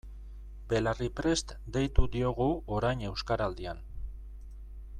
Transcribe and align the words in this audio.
Belarriprest 0.71 1.53
deitu 1.75 2.07
diogu 2.15 2.47
orain 2.79 3.05
Euskaraldian. 3.11 3.85